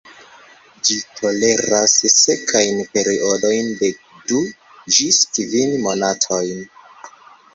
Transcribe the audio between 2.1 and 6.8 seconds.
sekajn periodojn de du ĝis kvin monatojn.